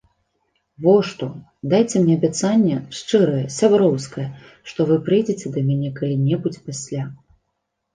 [0.85, 1.27] Во што,
[1.73, 4.27] дайце мне абяцанне, шчырае, сяброўскае,
[4.73, 7.03] што вы прыйдзеце да мяне калі-небудзь пасля.